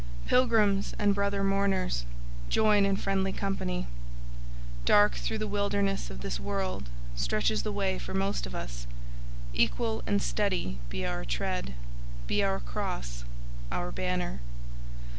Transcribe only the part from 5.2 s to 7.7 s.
the wilderness of this world stretches